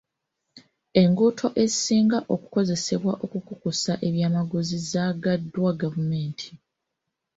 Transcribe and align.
Enguudo 1.01 1.45
ezisinga 1.63 2.19
okukozesebwa 2.33 3.13
okukukusa 3.25 3.93
ebyamaguzi 4.07 4.77
zaggaddwa 4.91 5.71
gavumenti. 5.81 6.49